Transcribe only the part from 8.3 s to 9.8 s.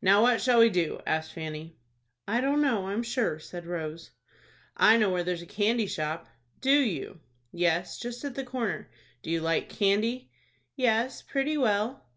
the corner. Do you like